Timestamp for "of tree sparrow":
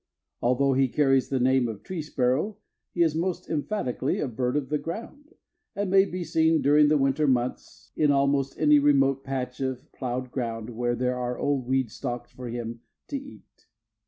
1.67-2.57